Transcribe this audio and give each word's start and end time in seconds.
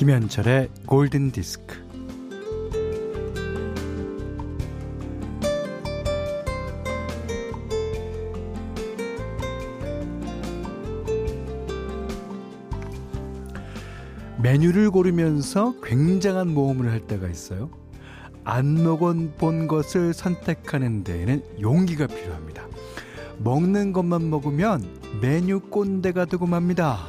김현철의 0.00 0.70
골든 0.86 1.30
디스크. 1.30 1.76
메뉴를 14.42 14.90
고르면서 14.90 15.74
굉장한 15.82 16.48
모험을 16.54 16.90
할 16.90 17.00
때가 17.00 17.28
있어요. 17.28 17.68
안 18.42 18.82
먹어본 18.82 19.68
것을 19.68 20.14
선택하는 20.14 21.04
데에는 21.04 21.44
용기가 21.60 22.06
필요합니다. 22.06 22.66
먹는 23.36 23.92
것만 23.92 24.30
먹으면 24.30 24.82
메뉴 25.20 25.60
꼰대가 25.60 26.24
되고 26.24 26.46
맙니다. 26.46 27.06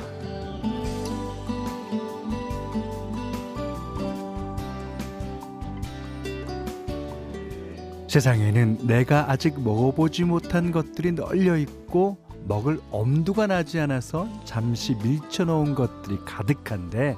세상에는 8.11 8.87
내가 8.87 9.31
아직 9.31 9.57
먹어보지 9.61 10.25
못한 10.25 10.73
것들이 10.73 11.13
널려 11.13 11.55
있고 11.55 12.17
먹을 12.45 12.81
엄두가 12.91 13.47
나지 13.47 13.79
않아서 13.79 14.27
잠시 14.43 14.95
밀쳐놓은 14.95 15.75
것들이 15.75 16.17
가득한데 16.25 17.15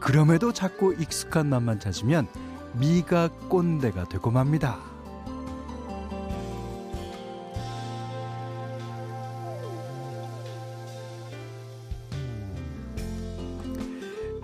그럼에도 0.00 0.54
자꾸 0.54 0.94
익숙한 0.98 1.50
맛만 1.50 1.78
찾으면 1.78 2.26
미가 2.72 3.28
꼰대가 3.50 4.08
되고 4.08 4.30
맙니다. 4.30 4.93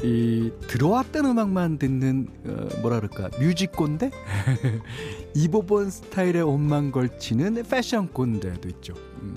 이 0.02 0.50
들어왔던 0.66 1.26
음악만 1.26 1.78
듣는 1.78 2.28
어, 2.46 2.80
뭐라 2.80 3.00
그럴까 3.00 3.38
뮤직 3.38 3.72
꼰대 3.72 4.10
이보본 5.34 5.90
스타일의 5.90 6.42
옷만 6.42 6.90
걸치는 6.90 7.62
패션 7.68 8.08
꼰대도 8.08 8.68
있죠. 8.68 8.94
음, 9.20 9.34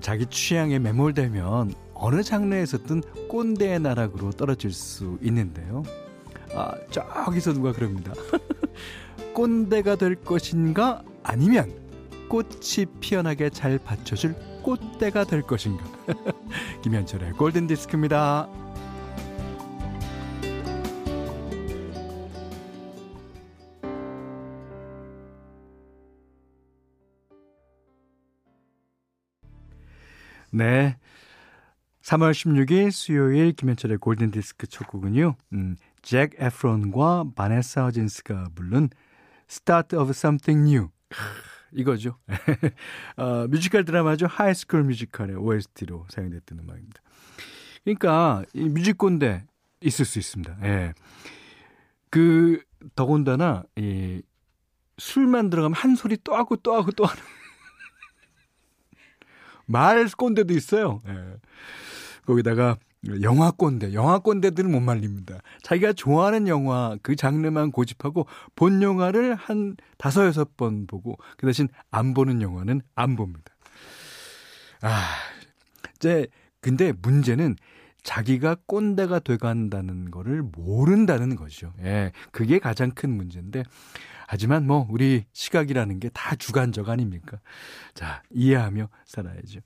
자기 0.00 0.26
취향에 0.26 0.78
매몰되면 0.78 1.74
어느 1.94 2.22
장르에서든 2.22 3.02
꼰대의 3.28 3.80
나락으로 3.80 4.30
떨어질 4.30 4.72
수 4.72 5.18
있는데요. 5.22 5.82
아 6.54 6.74
저기서 6.90 7.54
누가 7.54 7.72
그럽니다. 7.72 8.12
꼰대가 9.34 9.96
될 9.96 10.14
것인가 10.16 11.02
아니면 11.22 11.72
꽃이 12.28 12.86
피어나게 13.00 13.50
잘 13.50 13.78
받쳐줄 13.78 14.34
꽃대가 14.62 15.24
될 15.24 15.42
것인가. 15.42 15.84
김현철의 16.82 17.32
골든 17.32 17.66
디스크입니다. 17.66 18.61
네. 30.52 30.96
3월 32.02 32.32
16일 32.32 32.90
수요일 32.90 33.52
김현철의 33.52 33.98
골든디스크 33.98 34.66
첫 34.66 34.86
곡은요. 34.86 35.36
음, 35.54 35.76
잭 36.02 36.32
에프론과 36.36 37.26
바네사 37.34 37.84
허진스가 37.84 38.50
부른 38.54 38.90
Start 39.48 39.96
of 39.96 40.10
Something 40.10 40.68
New. 40.68 40.90
이거죠. 41.72 42.18
어, 43.16 43.46
뮤지컬 43.48 43.84
드라마죠. 43.84 44.26
하이스쿨 44.26 44.84
뮤지컬의 44.84 45.36
OST로 45.36 46.06
사용됐던 46.10 46.58
음악입니다. 46.58 47.00
그러니까 47.84 48.44
이 48.52 48.68
뮤직꼰대 48.68 49.46
있을 49.80 50.04
수 50.04 50.18
있습니다. 50.18 50.58
예. 50.64 50.92
그 52.10 52.62
더군다나 52.94 53.64
이 53.76 54.20
술만 54.98 55.48
들어가면 55.48 55.74
한 55.74 55.96
소리 55.96 56.18
또 56.22 56.34
하고 56.34 56.56
또 56.56 56.74
하고 56.74 56.90
또 56.92 57.06
하는 57.06 57.22
말 59.72 60.06
꼰대도 60.06 60.54
있어요. 60.54 61.00
예. 61.08 61.36
거기다가 62.26 62.76
영화 63.20 63.50
꼰대, 63.50 63.94
영화 63.94 64.20
꼰대들은 64.20 64.70
못 64.70 64.80
말립니다. 64.80 65.38
자기가 65.62 65.92
좋아하는 65.92 66.46
영화 66.46 66.96
그 67.02 67.16
장르만 67.16 67.72
고집하고 67.72 68.26
본 68.54 68.80
영화를 68.80 69.34
한 69.34 69.76
다섯 69.98 70.26
여섯 70.26 70.56
번 70.56 70.86
보고 70.86 71.16
그 71.36 71.46
대신 71.46 71.68
안 71.90 72.14
보는 72.14 72.42
영화는 72.42 72.80
안 72.94 73.16
봅니다. 73.16 73.52
아, 74.82 75.02
이제 75.96 76.28
근데 76.60 76.92
문제는 77.02 77.56
자기가 78.02 78.56
꼰대가 78.66 79.18
돼간다는 79.20 80.10
거를 80.10 80.42
모른다는 80.42 81.36
거죠. 81.36 81.72
예, 81.82 82.12
그게 82.32 82.58
가장 82.58 82.90
큰 82.90 83.10
문제인데 83.10 83.62
하지만 84.26 84.66
뭐 84.66 84.86
우리 84.90 85.24
시각이라는 85.32 86.00
게 86.00 86.08
다 86.12 86.34
주관적 86.34 86.88
아닙니까? 86.88 87.38
자, 87.94 88.22
이해하며 88.30 88.88
살아야죠. 89.04 89.60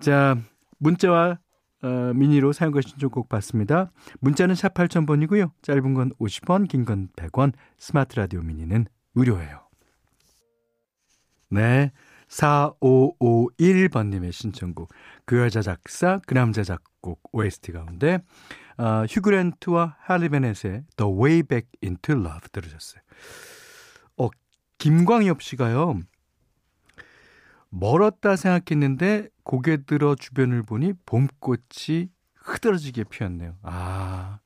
자, 0.00 0.36
문자와 0.78 1.38
어, 1.80 2.12
미니로 2.14 2.52
사용과 2.52 2.80
신청곡 2.80 3.28
받습니다. 3.28 3.92
문자는 4.20 4.54
샵 4.56 4.74
8000번이고요. 4.74 5.52
짧은 5.62 5.94
건 5.94 6.10
50원, 6.18 6.68
긴 6.68 6.84
건 6.84 7.08
100원, 7.16 7.52
스마트 7.78 8.16
라디오 8.16 8.42
미니는 8.42 8.86
무료예요. 9.12 9.68
네. 11.50 11.92
4551번님의 12.28 14.32
신청곡. 14.32 14.92
그 15.24 15.38
여자 15.38 15.62
작사, 15.62 16.20
그 16.26 16.34
남자 16.34 16.62
작곡 16.62 17.20
OST 17.32 17.72
가운데 17.72 18.18
어, 18.76 19.04
휴그랜트와 19.08 19.96
할리베넷의 20.00 20.84
The 20.96 21.12
Way 21.12 21.42
Back 21.42 21.68
into 21.82 22.14
Love 22.14 22.48
들으셨어요. 22.52 23.02
어, 24.18 24.28
김광엽 24.78 25.42
씨가요. 25.42 26.00
멀었다 27.70 28.36
생각했는데 28.36 29.28
고개 29.42 29.84
들어 29.84 30.14
주변을 30.14 30.62
보니 30.62 30.92
봄꽃이 31.06 32.10
흐드러지게 32.34 33.04
피었네요. 33.04 33.56
아, 33.62 34.38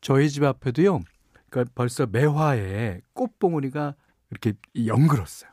저희 0.00 0.28
집 0.28 0.44
앞에도요. 0.44 1.00
그러니까 1.50 1.72
벌써 1.74 2.06
매화에 2.06 3.00
꽃봉오리가 3.14 3.94
이렇게 4.30 4.52
연글었어요. 4.86 5.50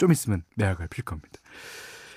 좀 0.00 0.10
있으면 0.10 0.42
매화가 0.56 0.86
필 0.86 1.04
겁니다. 1.04 1.38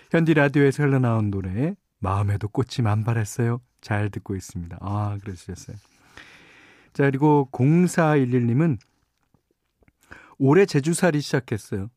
현디 0.10 0.34
라디오에서 0.34 0.84
흘러나온 0.84 1.30
노래 1.30 1.76
마음에도 2.00 2.48
꽃이 2.48 2.82
만발했어요. 2.82 3.60
잘 3.82 4.10
듣고 4.10 4.36
있습니다. 4.36 4.78
아, 4.80 5.18
그러셨어요. 5.22 5.76
자, 6.94 7.04
그리고 7.04 7.50
0411님은 7.52 8.78
올해 10.38 10.66
제주살이 10.66 11.20
시작했어요. 11.20 11.90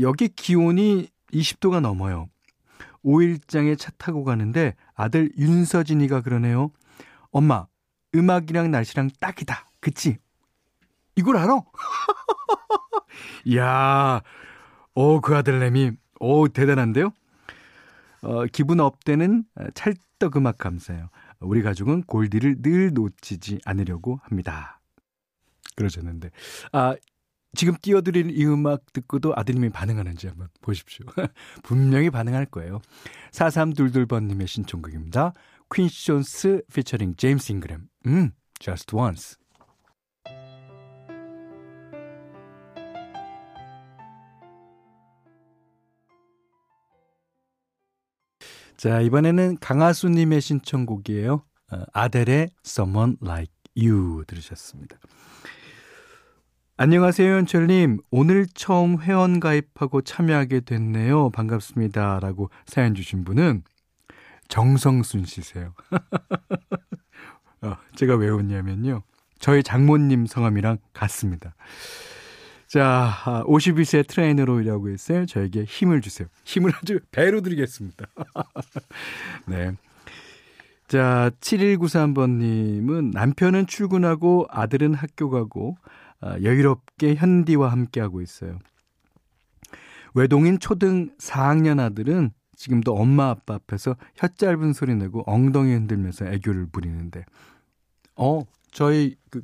여기 0.00 0.28
기온이 0.28 1.08
20도가 1.32 1.80
넘어요. 1.80 2.28
5일장에 3.04 3.78
차 3.78 3.92
타고 3.96 4.24
가는데 4.24 4.74
아들 4.94 5.30
윤서진이가 5.38 6.22
그러네요. 6.22 6.72
엄마, 7.30 7.66
음악이랑 8.14 8.72
날씨랑 8.72 9.10
딱이다. 9.20 9.70
그치? 9.78 10.18
이걸 11.14 11.36
알아? 11.36 11.62
이야, 13.44 14.22
오, 14.94 15.20
그 15.20 15.36
아들내미, 15.36 15.92
오, 16.20 16.48
대단한데요? 16.48 17.12
어, 18.22 18.46
기분 18.46 18.80
업되는 18.80 19.44
찰떡 19.74 20.36
음악 20.36 20.58
감사해요. 20.58 21.08
우리 21.40 21.62
가족은 21.62 22.02
골디를 22.04 22.62
늘 22.62 22.92
놓치지 22.94 23.60
않으려고 23.64 24.20
합니다. 24.22 24.80
그러셨는데. 25.74 26.30
아, 26.72 26.94
지금 27.54 27.74
띄워드릴 27.82 28.30
이 28.30 28.46
음악 28.46 28.92
듣고도 28.92 29.34
아드님이 29.36 29.70
반응하는지 29.70 30.28
한번 30.28 30.48
보십시오. 30.62 31.04
분명히 31.62 32.10
반응할 32.10 32.46
거예요. 32.46 32.80
4322번님의 33.32 34.46
신청곡입니다. 34.46 35.32
퀸시 35.74 36.06
존스 36.06 36.62
피처링 36.72 37.16
제임스 37.16 37.52
잉그램. 37.52 37.88
음, 38.06 38.32
Just 38.58 38.94
Once. 38.96 39.36
자, 48.76 49.00
이번에는 49.00 49.58
강하수님의 49.60 50.40
신청곡이에요. 50.40 51.44
어, 51.72 51.82
아델의 51.92 52.50
Someone 52.64 53.16
Like 53.22 53.52
You 53.76 54.24
들으셨습니다. 54.26 54.96
안녕하세요, 56.76 57.32
현철님. 57.36 58.00
오늘 58.10 58.46
처음 58.54 59.00
회원 59.00 59.40
가입하고 59.40 60.02
참여하게 60.02 60.60
됐네요. 60.60 61.30
반갑습니다. 61.30 62.18
라고 62.20 62.50
사연 62.66 62.94
주신 62.94 63.24
분은 63.24 63.62
정성순 64.48 65.26
씨세요. 65.26 65.74
어, 67.62 67.76
제가 67.94 68.16
왜 68.16 68.28
웃냐면요. 68.28 69.02
저희 69.38 69.62
장모님 69.62 70.26
성함이랑 70.26 70.78
같습니다. 70.92 71.54
자, 72.72 73.44
52세 73.46 74.08
트레이너로 74.08 74.62
일하고 74.62 74.88
있어요. 74.88 75.26
저에게 75.26 75.64
힘을 75.64 76.00
주세요. 76.00 76.26
힘을 76.44 76.72
아주 76.74 77.00
배로 77.10 77.42
드리겠습니다. 77.42 78.06
네. 79.46 79.72
자, 80.88 81.30
7193번님은 81.38 83.12
남편은 83.12 83.66
출근하고 83.66 84.46
아들은 84.48 84.94
학교 84.94 85.28
가고 85.28 85.76
아, 86.22 86.38
여유롭게 86.40 87.16
현디와 87.16 87.70
함께하고 87.70 88.22
있어요. 88.22 88.58
외동인 90.14 90.58
초등 90.58 91.10
4학년 91.18 91.78
아들은 91.78 92.30
지금도 92.56 92.94
엄마 92.94 93.28
아빠 93.28 93.56
앞에서 93.56 93.96
혀 94.16 94.28
짧은 94.28 94.72
소리 94.72 94.94
내고 94.94 95.24
엉덩이 95.26 95.74
흔들면서 95.74 96.24
애교를 96.24 96.68
부리는데, 96.72 97.26
어, 98.16 98.44
저희 98.70 99.16
그 99.28 99.42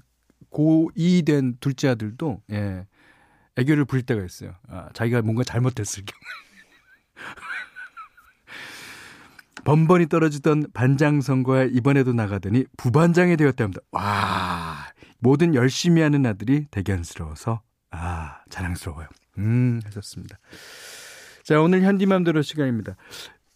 고2 0.50 1.26
된 1.26 1.58
둘째 1.60 1.88
아들도, 1.88 2.40
예, 2.52 2.86
애교를 3.58 3.84
부릴 3.84 4.04
때가 4.04 4.24
있어요. 4.24 4.54
아, 4.68 4.88
자기가 4.92 5.22
뭔가 5.22 5.42
잘못했을 5.42 6.04
경우에. 6.04 7.16
번번이 9.64 10.08
떨어지던 10.08 10.68
반장 10.72 11.20
선거에 11.20 11.68
이번에도 11.72 12.12
나가더니 12.12 12.64
부반장이 12.76 13.36
되었답니다. 13.36 13.82
와, 13.90 14.76
뭐든 15.18 15.54
열심히 15.54 16.00
하는 16.00 16.24
아들이 16.24 16.66
대견스러워서 16.70 17.62
아, 17.90 18.40
자랑스러워요. 18.48 19.08
음, 19.38 19.80
하셨습니다. 19.84 20.38
자, 21.42 21.60
오늘 21.60 21.82
현디맘대로 21.82 22.42
시간입니다. 22.42 22.96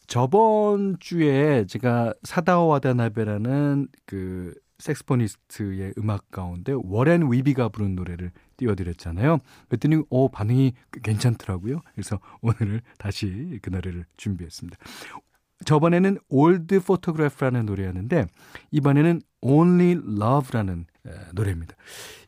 저번 0.07 0.97
주에 0.99 1.65
제가 1.67 2.13
사다오 2.25 2.67
와다나베라는 2.67 3.89
그 4.05 4.55
섹스포니스트의 4.79 5.95
음악 5.99 6.31
가운데 6.31 6.75
워렌 6.77 7.31
위비가 7.31 7.69
부른 7.69 7.95
노래를 7.95 8.33
띄워드렸잖아요. 8.63 9.39
그랬더니 9.69 10.03
오 10.11 10.29
반응이 10.29 10.73
괜찮더라고요. 11.03 11.81
그래서 11.95 12.19
오늘을 12.41 12.83
다시 12.99 13.59
그 13.63 13.71
노래를 13.71 14.07
준비했습니다. 14.17 14.77
저번에는 15.65 16.19
Old 16.29 16.75
Photograph라는 16.77 17.67
노래였는데 17.67 18.27
이번에는 18.71 19.21
Only 19.41 19.93
Love라는 19.93 20.87
노래입니다. 21.35 21.75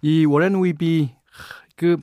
이 0.03 0.25
워렌 0.25 0.63
위비 0.63 1.15
그 1.77 1.97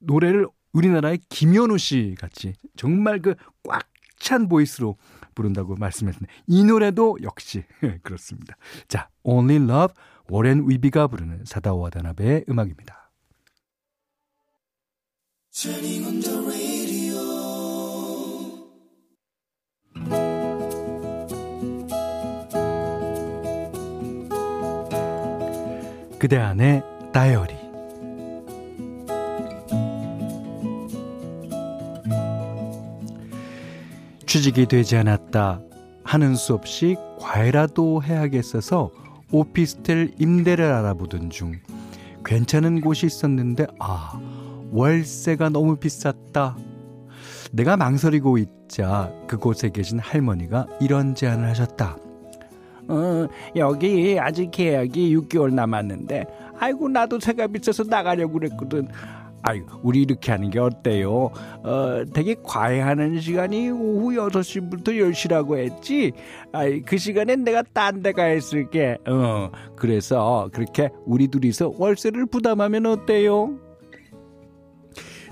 노래를 0.00 0.46
우리나라의 0.72 1.18
김현우 1.28 1.78
씨 1.78 2.14
같이 2.18 2.54
정말 2.76 3.20
그 3.20 3.34
꽉 3.64 3.88
찬 4.18 4.48
보이스로 4.48 4.96
부른다고 5.34 5.76
말씀했는데 5.76 6.26
이 6.46 6.64
노래도 6.64 7.16
역시 7.22 7.64
그렇습니다. 8.02 8.56
자, 8.88 9.08
Only 9.22 9.62
Love 9.62 9.94
워렌 10.28 10.68
위비가 10.68 11.06
부르는 11.06 11.44
사다오 11.44 11.78
와다나베의 11.78 12.44
음악입니다. 12.48 13.07
그대 26.20 26.36
안의 26.36 26.84
다이어리. 27.12 27.56
취직이 34.26 34.66
되지 34.66 34.96
않았다 34.96 35.60
하는 36.04 36.36
수 36.36 36.54
없이 36.54 36.94
과외라도 37.18 38.04
해야겠어서 38.04 38.92
오피스텔 39.32 40.14
임대를 40.20 40.64
알아보던 40.64 41.30
중 41.30 41.58
괜찮은 42.24 42.80
곳이 42.80 43.06
있었는데 43.06 43.66
아 43.80 44.37
월세가 44.70 45.50
너무 45.50 45.76
비쌌다 45.76 46.56
내가 47.52 47.76
망설이고 47.76 48.38
있자 48.38 49.12
그곳에 49.26 49.70
계신 49.70 49.98
할머니가 49.98 50.66
이런 50.80 51.14
제안을 51.14 51.48
하셨다 51.48 51.96
어, 52.90 53.28
여기 53.56 54.18
아직 54.18 54.50
계약이 54.50 55.14
6개월 55.14 55.52
남았는데, 55.52 56.24
아이고, 56.58 56.88
나도 56.88 57.20
새가 57.20 57.48
비싸서 57.48 57.84
나가려고 57.84 58.32
그랬거든. 58.38 58.88
아유, 59.42 59.66
우리 59.82 60.00
이렇게 60.00 60.32
하는 60.32 60.48
게 60.48 60.58
어때요? 60.58 61.30
어, 61.64 62.02
되게 62.14 62.34
과외하는 62.42 63.20
시간이 63.20 63.68
오후 63.68 64.12
6시부터 64.12 64.84
10시라고 64.88 65.58
했지? 65.58 66.12
아이, 66.52 66.80
그 66.80 66.96
시간엔 66.96 67.44
내가 67.44 67.62
딴 67.74 68.02
데 68.02 68.12
가 68.12 68.32
있을게. 68.32 68.96
어, 69.06 69.50
그래서 69.76 70.48
그렇게 70.54 70.88
우리 71.04 71.28
둘이서 71.28 71.74
월세를 71.76 72.24
부담하면 72.24 72.86
어때요? 72.86 73.50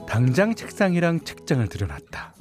당장 0.08 0.54
책상이랑 0.54 1.20
책장을 1.20 1.66
들여놨다. 1.68 2.34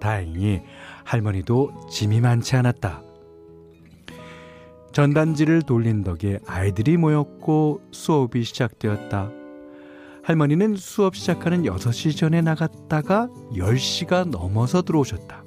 다행히 0.00 0.62
할머니도 1.04 1.88
짐이 1.90 2.20
많지 2.20 2.56
않았다. 2.56 3.02
전단지를 4.92 5.62
돌린 5.62 6.02
덕에 6.02 6.38
아이들이 6.46 6.96
모였고 6.96 7.82
수업이 7.92 8.42
시작되었다. 8.44 9.30
할머니는 10.24 10.76
수업 10.76 11.16
시작하는 11.16 11.62
6시 11.62 12.16
전에 12.16 12.42
나갔다가 12.42 13.28
10시가 13.54 14.28
넘어서 14.28 14.82
들어오셨다. 14.82 15.44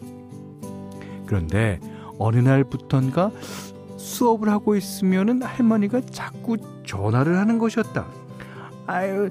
그런데 1.25 1.79
어느 2.17 2.39
날부턴가 2.39 3.31
수업을 3.97 4.49
하고 4.49 4.75
있으면은 4.75 5.43
할머니가 5.43 6.01
자꾸 6.01 6.57
전화를 6.85 7.37
하는 7.37 7.59
것이었다. 7.59 8.20
아유, 8.91 9.29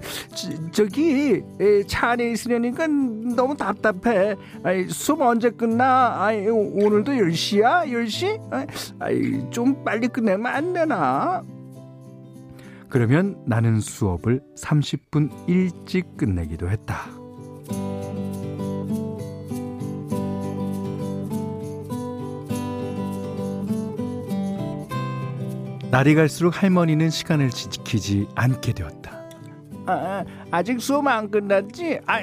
저, 0.73 0.85
기차 0.87 2.11
안에 2.11 2.31
있으려니까 2.31 2.87
너무 2.87 3.55
답답해. 3.57 4.35
아이, 4.63 4.89
수업 4.89 5.21
언제 5.21 5.51
끝나? 5.51 6.25
아이, 6.25 6.47
오늘도 6.49 7.13
10시야? 7.13 7.87
10시? 7.87 8.99
아이, 8.99 9.51
좀 9.51 9.85
빨리 9.85 10.09
끝내면 10.09 10.47
안 10.47 10.73
되나? 10.73 11.43
그러면 12.89 13.37
나는 13.47 13.81
수업을 13.81 14.41
30분 14.57 15.31
일찍 15.47 16.17
끝내기도 16.17 16.71
했다. 16.71 17.07
날이 25.91 26.15
갈수록 26.15 26.63
할머니는 26.63 27.11
시간을 27.11 27.51
지키지 27.51 28.29
않게 28.35 28.73
되었다. 28.73 29.00
아, 29.91 30.25
아직 30.51 30.81
수업 30.81 31.07
안 31.07 31.31
끝났지? 31.31 32.01
아, 32.07 32.19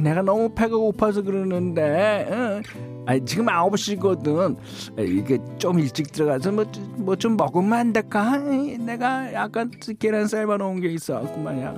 내가 0.00 0.22
너무 0.22 0.48
배가 0.54 0.76
고파서 0.76 1.22
그러는데. 1.22 2.26
어? 2.30 2.62
아, 3.06 3.18
지금 3.24 3.46
9시거든. 3.46 4.56
이게 4.98 5.38
좀 5.58 5.78
일찍 5.78 6.10
들어가서 6.12 6.52
뭐 6.52 6.64
뭐 6.96 7.16
좀 7.16 7.36
먹으면 7.36 7.72
안 7.72 7.92
될까? 7.92 8.38
내가 8.38 9.32
약간 9.34 9.70
계란 9.98 10.26
삶아 10.26 10.56
놓은 10.56 10.80
게 10.80 10.88
있어갖고 10.88 11.40
말이야. 11.40 11.74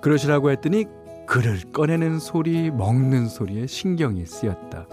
그러시라고 0.00 0.50
했더니 0.50 0.84
글을 1.26 1.72
꺼내는 1.72 2.18
소리, 2.18 2.70
먹는 2.70 3.28
소리에 3.28 3.66
신경이 3.66 4.26
쓰였다. 4.26 4.86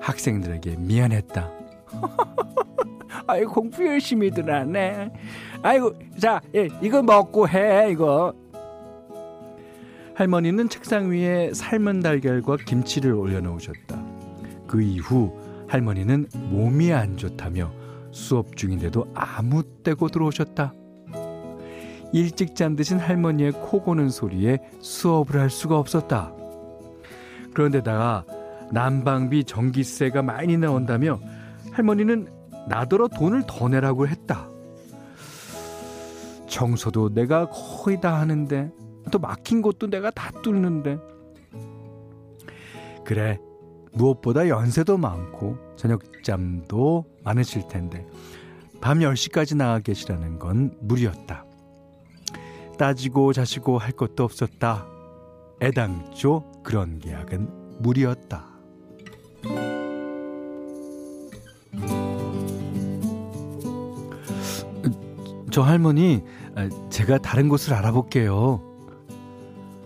학생들에게 0.00 0.76
미안했다. 0.78 1.50
아이 3.26 3.44
공부 3.44 3.86
열심히들 3.86 4.52
하네. 4.52 5.10
아이고 5.62 5.94
자 6.18 6.40
예, 6.54 6.68
이거 6.80 7.02
먹고 7.02 7.48
해 7.48 7.90
이거. 7.90 8.34
할머니는 10.14 10.68
책상 10.68 11.10
위에 11.10 11.52
삶은 11.54 12.00
달걀과 12.00 12.58
김치를 12.66 13.12
올려놓으셨다. 13.12 14.02
그 14.66 14.82
이후 14.82 15.32
할머니는 15.68 16.26
몸이 16.50 16.92
안 16.92 17.16
좋다며 17.16 17.72
수업 18.10 18.56
중인데도 18.56 19.10
아무 19.14 19.62
때고 19.62 20.08
들어오셨다. 20.08 20.74
일찍 22.12 22.54
잠드신 22.54 22.98
할머니의 22.98 23.52
코 23.52 23.82
고는 23.82 24.10
소리에 24.10 24.58
수업을 24.80 25.40
할 25.40 25.48
수가 25.48 25.78
없었다. 25.78 26.32
그런데다가 27.54 28.24
난방비 28.70 29.44
전기세가 29.44 30.22
많이 30.22 30.58
나온다며 30.58 31.18
할머니는 31.72 32.28
나더러 32.68 33.08
돈을 33.08 33.44
더 33.46 33.68
내라고 33.68 34.06
했다. 34.06 34.48
청소도 36.48 37.14
내가 37.14 37.48
거의 37.48 38.00
다 38.00 38.20
하는데 38.20 38.70
또 39.10 39.18
막힌 39.18 39.62
곳도 39.62 39.88
내가 39.88 40.10
다 40.10 40.30
뚫는데 40.42 40.98
그래 43.04 43.38
무엇보다 43.92 44.48
연세도 44.48 44.96
많고 44.98 45.56
저녁잠도 45.76 47.04
많으실 47.24 47.68
텐데 47.68 48.06
밤 48.80 48.98
10시까지 48.98 49.56
나가 49.56 49.78
계시라는 49.80 50.38
건 50.38 50.76
무리였다. 50.80 51.44
따지고 52.78 53.32
자시고 53.32 53.78
할 53.78 53.92
것도 53.92 54.24
없었다. 54.24 54.86
애당초 55.62 56.50
그런 56.64 56.98
계약은 56.98 57.78
무리였다. 57.80 58.51
저 65.52 65.62
할머니, 65.62 66.24
아, 66.56 66.68
제가 66.90 67.18
다른 67.18 67.48
곳을 67.48 67.74
알아볼게요. 67.74 68.60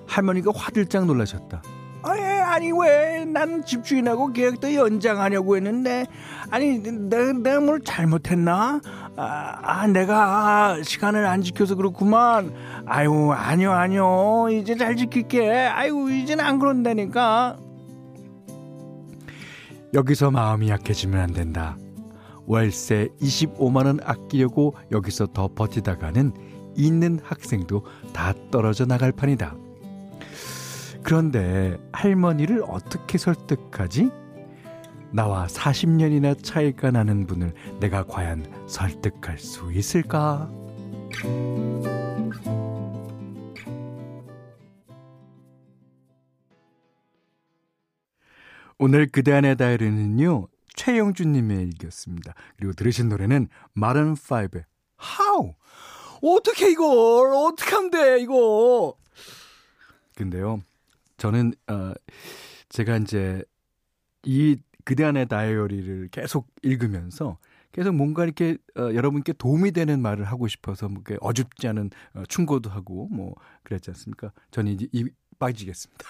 할머니가 0.07 0.53
화들짝 0.55 1.05
놀라셨다. 1.07 1.61
아, 2.03 2.17
예, 2.17 2.23
아니 2.23 2.71
왜 2.73 3.17
난 3.37 3.65
집주인하고 3.67 4.33
계약도 4.33 4.75
연장하려고 4.75 5.57
했는데 5.57 6.07
아니 6.51 6.79
내가, 6.83 7.33
내가 7.33 7.61
뭘 7.61 7.81
잘못했나? 7.85 8.81
아, 9.17 9.59
아 9.63 9.87
내가 9.89 10.83
시간을 10.83 11.27
안 11.27 11.43
지켜서 11.43 11.75
그렇구만. 11.75 12.55
아유 12.87 13.31
아니요 13.33 13.73
아니요 13.73 14.47
이제 14.51 14.75
잘 14.75 14.97
지킬게. 14.97 15.51
아유 15.67 16.11
이제는 16.11 16.43
안 16.43 16.59
그런다니까. 16.59 17.59
여기서 19.93 20.31
마음이 20.31 20.71
약해지면 20.71 21.21
안 21.21 21.33
된다. 21.33 21.77
월세 22.47 23.09
25만 23.21 23.87
원 23.87 24.01
아끼려고 24.03 24.75
여기서 24.93 25.27
더 25.29 25.49
버티다가는 25.55 26.33
있는 26.77 27.19
학생도 27.23 27.85
다 28.13 28.35
떨어져 28.51 28.87
나갈 28.87 29.13
판이다. 29.13 29.57
그런데 31.03 31.79
할머니를 31.93 32.63
어떻게 32.67 33.19
설득하지? 33.19 34.11
나와 35.13 35.47
40년이나 35.47 36.43
차이가 36.43 36.91
나는 36.91 37.27
분을 37.27 37.55
내가 37.81 38.05
과연 38.05 38.67
설득할 38.67 39.39
수 39.39 39.73
있을까? 39.73 40.51
오늘 48.79 49.07
그대 49.07 49.33
안의 49.33 49.57
다이어리는요, 49.57 50.49
최영준님의 50.87 51.63
일기였습니다. 51.65 52.35
그리고 52.57 52.73
들으신 52.73 53.09
노래는 53.09 53.49
마른5의 53.77 54.63
How? 55.03 55.55
어떻게 56.23 56.71
이걸, 56.71 57.33
어떻게 57.35 57.75
하면 57.75 57.91
돼, 57.91 58.21
이거. 58.21 58.97
근데요, 60.15 60.63
저는, 61.17 61.55
어, 61.67 61.93
제가 62.69 62.99
이제 62.99 63.43
이 64.23 64.57
그대 64.85 65.03
안의 65.03 65.27
다이어리를 65.27 66.09
계속 66.13 66.47
읽으면서 66.63 67.39
계속 67.73 67.93
뭔가 67.93 68.23
이렇게 68.23 68.57
어, 68.77 68.95
여러분께 68.95 69.33
도움이 69.33 69.73
되는 69.73 70.01
말을 70.01 70.25
하고 70.25 70.47
싶어서 70.47 70.89
뭐 70.89 71.03
어줍지 71.21 71.67
않은 71.67 71.91
어, 72.15 72.23
충고도 72.29 72.71
하고 72.71 73.09
뭐 73.09 73.35
그랬지 73.65 73.91
않습니까? 73.91 74.33
저는 74.53 74.73
이제 74.73 74.89
이 74.93 75.05
빠지겠습니다. 75.41 76.07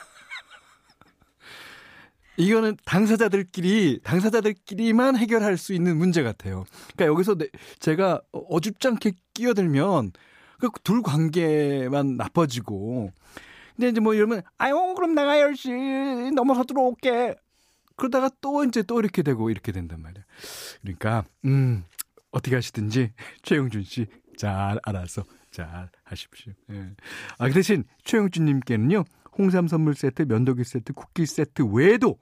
이거는 2.37 2.77
당사자들끼리 2.85 4.01
당사자들끼리만 4.03 5.17
해결할 5.17 5.57
수 5.57 5.73
있는 5.73 5.97
문제 5.97 6.23
같아요. 6.23 6.65
그러니까 6.95 7.07
여기서 7.07 7.37
내, 7.37 7.49
제가 7.79 8.21
어줍지 8.33 8.89
않게 8.89 9.13
끼어들면 9.35 10.13
그둘 10.59 11.03
관계만 11.03 12.17
나빠지고 12.17 13.13
근데 13.75 13.89
이제 13.89 14.01
뭐 14.01 14.15
이러면 14.15 14.43
아유 14.59 14.95
그럼 14.97 15.15
내가 15.15 15.37
10시 15.37 16.35
넘어서 16.35 16.65
들어올게. 16.65 17.35
그러다가 17.97 18.31
또 18.43 18.63
이제 18.65 18.83
또 18.83 19.01
이렇게 19.01 19.23
되고 19.23 19.49
이렇게 19.49 19.73
된단 19.73 20.03
말이야. 20.03 20.23
그러니까 20.83 21.25
음 21.47 21.85
어떻게 22.31 22.55
하시든지 22.55 23.13
최영준 23.43 23.85
씨 23.85 24.07
잘 24.37 24.79
알아서 24.85 25.25
잘 25.51 25.91
하십시오. 26.05 26.53
예. 26.71 26.91
아, 27.39 27.49
그 27.49 27.55
대신 27.55 27.85
최영준님께는요 28.05 29.05
홍삼 29.39 29.69
선물 29.69 29.95
세트, 29.95 30.23
면도기 30.23 30.65
세트, 30.65 30.93
쿠키 30.93 31.27
세트 31.27 31.63
외에도 31.73 32.19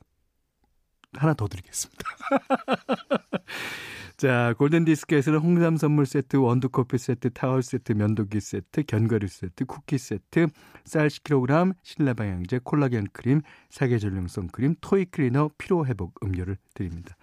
하나 1.16 1.34
더 1.34 1.48
드리겠습니다. 1.48 2.04
자, 4.16 4.54
골든디스크에서는 4.58 5.40
홍삼 5.40 5.76
선물 5.76 6.06
세트, 6.06 6.36
원두커피 6.36 6.98
세트, 6.98 7.30
타월 7.30 7.62
세트, 7.62 7.92
면도기 7.92 8.40
세트, 8.40 8.84
견과류 8.84 9.26
세트, 9.26 9.64
쿠키 9.64 9.98
세트, 9.98 10.46
쌀 10.84 11.08
10kg, 11.08 11.74
실내방향제, 11.82 12.60
콜라겐 12.62 13.08
크림, 13.12 13.40
사계 13.70 14.00
전용 14.00 14.48
선크림, 14.48 14.76
toy 14.80 15.06
cleaner, 15.06 15.50
피로회복 15.58 16.14
음료를 16.22 16.58
드립니다. 16.74 17.16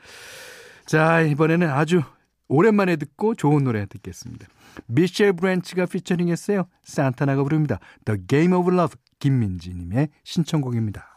자, 0.85 1.21
이번에는 1.21 1.69
아주 1.69 2.01
오랜만에 2.49 2.97
듣고 2.97 3.35
좋은 3.35 3.63
노래 3.63 3.85
듣겠습니다. 3.85 4.47
미셸 4.87 5.33
브랜치가 5.33 5.85
피처링했어요. 5.85 6.67
산타나가 6.83 7.43
부릅니다. 7.43 7.79
The 8.03 8.21
Game 8.27 8.53
of 8.53 8.69
Love 8.69 8.95
김민지님의 9.19 10.09
신청곡입니다. 10.25 11.10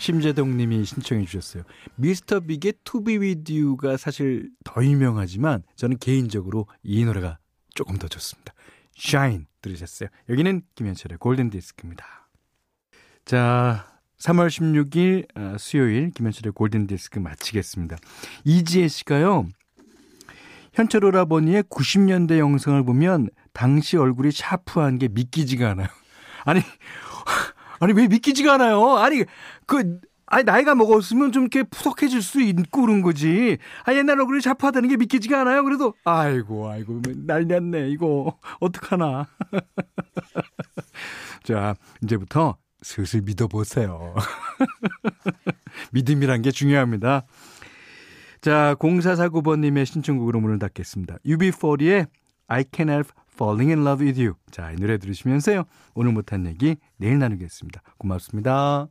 심재동 0.00 0.56
님이 0.56 0.82
신청해 0.86 1.26
주셨어요. 1.26 1.62
미스터 1.96 2.40
빅의 2.40 2.72
Be 3.04 3.18
With 3.18 3.52
You가 3.52 3.98
사실 3.98 4.48
더 4.64 4.82
유명하지만 4.82 5.62
저는 5.76 5.98
개인적으로 5.98 6.66
이 6.82 7.04
노래가 7.04 7.38
조금 7.74 7.98
더 7.98 8.08
좋습니다. 8.08 8.54
Shine 8.98 9.44
들으셨어요. 9.60 10.08
여기는 10.30 10.62
김현철의 10.74 11.18
골든 11.18 11.50
디스크입니다. 11.50 12.30
자, 13.26 14.00
3월 14.20 14.48
16일 14.48 15.26
어, 15.36 15.58
수요일 15.58 16.10
김현철의 16.12 16.54
골든 16.54 16.86
디스크 16.86 17.18
마치겠습니다. 17.18 17.98
이지혜 18.44 18.88
씨가요. 18.88 19.48
현철 20.72 21.04
오라버니의 21.04 21.64
90년대 21.64 22.38
영상을 22.38 22.82
보면 22.84 23.28
당시 23.52 23.98
얼굴이 23.98 24.30
샤프한 24.32 24.98
게 24.98 25.08
믿기지가 25.08 25.70
않아요. 25.72 25.88
아니 26.44 26.62
아니 27.80 27.92
왜 27.94 28.06
믿기지가 28.06 28.54
않아요? 28.54 28.96
아니 28.96 29.24
그 29.66 30.00
아니 30.26 30.44
나이가 30.44 30.76
먹었으면 30.76 31.32
좀 31.32 31.42
이렇게 31.42 31.64
푸석해질 31.64 32.22
수 32.22 32.40
있고 32.40 32.82
그런 32.82 33.02
거지. 33.02 33.58
아 33.84 33.92
옛날 33.94 34.20
얼굴이 34.20 34.40
자파하다는 34.40 34.88
게 34.88 34.96
믿기지가 34.96 35.40
않아요. 35.40 35.64
그래도 35.64 35.94
아이고 36.04 36.68
아이고 36.70 37.02
난리났네 37.26 37.88
이거 37.88 38.38
어떡하나. 38.60 39.26
자 41.42 41.74
이제부터 42.02 42.56
슬슬 42.82 43.22
믿어보세요. 43.22 44.14
믿음이란 45.92 46.42
게 46.42 46.52
중요합니다. 46.52 47.26
자 48.40 48.76
0449번님의 48.78 49.84
신청곡으로 49.84 50.40
문을 50.40 50.58
닫겠습니다. 50.60 51.16
UB40의 51.26 52.06
I 52.46 52.64
Can 52.72 52.88
Help 52.88 53.10
Falling 53.40 53.70
in 53.70 53.86
Love 53.86 54.04
with 54.04 54.20
You. 54.20 54.34
자, 54.50 54.70
이 54.70 54.76
노래 54.76 54.98
들으시면서요. 54.98 55.64
오늘 55.94 56.12
못한 56.12 56.44
얘기 56.46 56.76
내일 56.98 57.18
나누겠습니다. 57.18 57.80
고맙습니다. 57.96 58.88